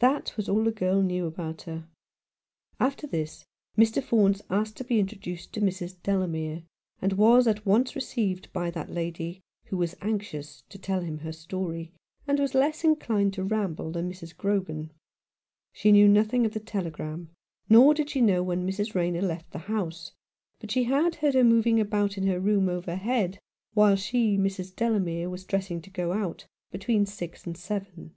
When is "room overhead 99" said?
22.40-23.30